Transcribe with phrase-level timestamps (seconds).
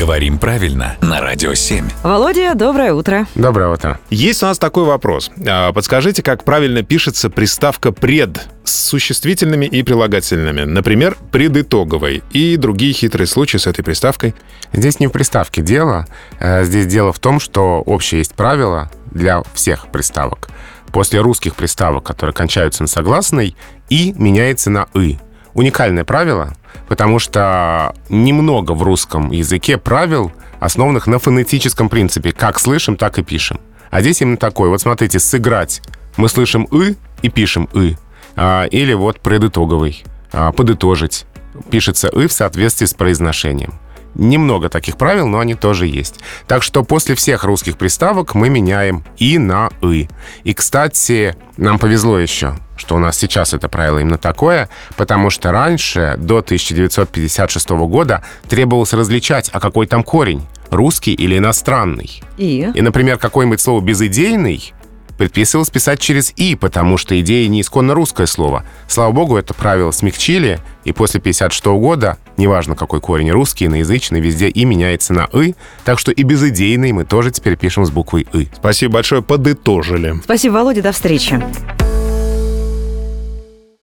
[0.00, 1.86] Говорим правильно на Радио 7.
[2.02, 3.26] Володя, доброе утро.
[3.34, 4.00] Доброе утро.
[4.08, 5.30] Есть у нас такой вопрос.
[5.46, 10.62] А, Подскажите, как правильно пишется приставка «пред» с существительными и прилагательными.
[10.62, 14.34] Например, «предытоговой» и другие хитрые случаи с этой приставкой.
[14.72, 16.06] Здесь не в приставке дело.
[16.38, 20.48] Э, Здесь дело в том, что общее есть правило для всех приставок.
[20.92, 23.54] После русских приставок, которые кончаются на согласной,
[23.90, 25.18] «и» меняется на «ы».
[25.52, 26.54] Уникальное правило,
[26.88, 32.32] потому что немного в русском языке правил, основанных на фонетическом принципе.
[32.32, 33.60] Как слышим, так и пишем.
[33.90, 34.68] А здесь именно такой.
[34.68, 35.82] Вот смотрите, «сыграть».
[36.16, 37.96] Мы слышим «ы» и пишем «ы».
[38.36, 40.04] А, Или вот «предытоговый».
[40.32, 41.26] А, «Подытожить».
[41.70, 43.74] Пишется «ы» в соответствии с произношением.
[44.14, 46.20] Немного таких правил, но они тоже есть.
[46.46, 50.08] Так что после всех русских приставок мы меняем «и» на «ы».
[50.42, 55.52] И, кстати, нам повезло еще, что у нас сейчас это правило именно такое, потому что
[55.52, 62.22] раньше, до 1956 года, требовалось различать, а какой там корень, русский или иностранный.
[62.36, 62.70] И?
[62.74, 64.72] И, например, какое-нибудь слово «безыдейный»
[65.20, 68.64] предписывалось писать через «и», потому что идея не исконно русское слово.
[68.88, 74.48] Слава богу, это правило смягчили, и после 56 года, неважно какой корень, русский, иноязычный, везде
[74.48, 78.48] «и» меняется на «ы», так что и безыдейный мы тоже теперь пишем с буквой «ы».
[78.56, 80.16] Спасибо большое, подытожили.
[80.24, 81.40] Спасибо, Володя, до встречи.